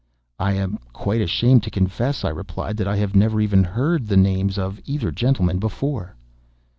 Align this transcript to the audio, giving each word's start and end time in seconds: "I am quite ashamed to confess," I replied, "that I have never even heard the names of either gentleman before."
"I 0.39 0.53
am 0.53 0.79
quite 0.93 1.21
ashamed 1.21 1.61
to 1.61 1.69
confess," 1.69 2.25
I 2.25 2.29
replied, 2.29 2.77
"that 2.77 2.87
I 2.87 2.95
have 2.95 3.13
never 3.15 3.39
even 3.39 3.63
heard 3.63 4.07
the 4.07 4.17
names 4.17 4.57
of 4.57 4.81
either 4.83 5.11
gentleman 5.11 5.59
before." 5.59 6.15